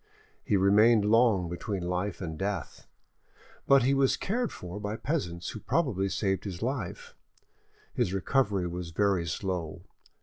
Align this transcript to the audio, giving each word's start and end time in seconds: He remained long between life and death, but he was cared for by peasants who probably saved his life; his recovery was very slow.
He 0.43 0.57
remained 0.57 1.05
long 1.05 1.47
between 1.47 1.83
life 1.83 2.21
and 2.21 2.35
death, 2.35 2.87
but 3.67 3.83
he 3.83 3.93
was 3.93 4.17
cared 4.17 4.51
for 4.51 4.79
by 4.79 4.95
peasants 4.95 5.49
who 5.49 5.59
probably 5.59 6.09
saved 6.09 6.43
his 6.43 6.63
life; 6.63 7.13
his 7.93 8.11
recovery 8.11 8.65
was 8.65 8.89
very 8.89 9.27
slow. 9.27 9.83